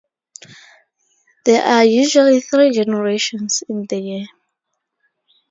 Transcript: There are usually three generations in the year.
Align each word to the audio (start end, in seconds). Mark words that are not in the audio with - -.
There 1.45 1.61
are 1.61 1.83
usually 1.85 2.41
three 2.41 2.71
generations 2.71 3.61
in 3.69 3.85
the 3.85 3.99
year. 4.01 4.25